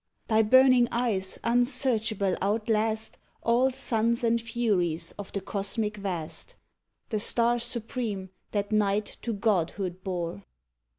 [0.29, 6.55] Thy burning eyes unsearchable outlast All suns and furies of the cosmic Vast
[7.09, 10.43] The stars supreme that Night to Godhood bore.